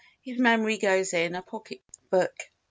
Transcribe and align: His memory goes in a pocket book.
His 0.19 0.39
memory 0.39 0.79
goes 0.79 1.13
in 1.13 1.35
a 1.35 1.43
pocket 1.43 1.81
book. 2.09 2.33